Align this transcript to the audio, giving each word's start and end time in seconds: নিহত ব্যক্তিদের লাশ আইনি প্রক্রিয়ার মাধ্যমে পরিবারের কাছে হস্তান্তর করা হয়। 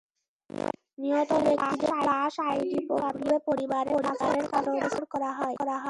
নিহত 1.01 1.31
ব্যক্তিদের 1.45 1.95
লাশ 2.09 2.35
আইনি 2.47 2.79
প্রক্রিয়ার 2.87 3.05
মাধ্যমে 3.05 3.37
পরিবারের 3.47 3.99
কাছে 4.07 4.25
হস্তান্তর 4.35 5.03
করা 5.13 5.31
হয়। 5.39 5.55